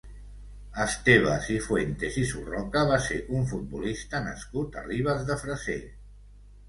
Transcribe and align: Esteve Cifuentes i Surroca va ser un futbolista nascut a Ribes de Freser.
Esteve 0.85 1.33
Cifuentes 1.47 2.17
i 2.23 2.25
Surroca 2.31 2.83
va 2.93 2.97
ser 3.09 3.21
un 3.41 3.47
futbolista 3.55 4.23
nascut 4.31 4.83
a 4.83 4.87
Ribes 4.91 5.23
de 5.29 5.39
Freser. 5.43 5.81